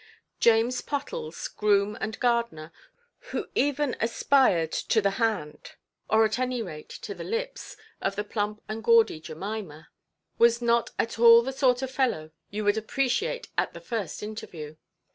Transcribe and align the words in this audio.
James 0.39 0.81
Pottles, 0.81 1.47
groom 1.47 1.95
and 2.01 2.19
gardener, 2.19 2.71
who 3.29 3.49
even 3.53 3.95
aspired 3.99 4.71
to 4.71 4.99
the 4.99 5.11
hand, 5.21 5.73
or 6.09 6.25
at 6.25 6.39
any 6.39 6.63
rate, 6.63 6.89
to 6.89 7.13
the 7.13 7.23
lips, 7.23 7.77
of 8.01 8.15
the 8.15 8.23
plump 8.23 8.63
and 8.67 8.83
gaudy 8.83 9.19
Jemima, 9.19 9.89
was 10.39 10.59
not 10.59 10.89
at 10.97 11.19
all 11.19 11.43
the 11.43 11.53
sort 11.53 11.83
of 11.83 11.91
fellow 11.91 12.31
you 12.49 12.63
would 12.63 12.77
appreciate 12.77 13.49
at 13.59 13.75
the 13.75 13.79
first 13.79 14.23
interview. 14.23 14.75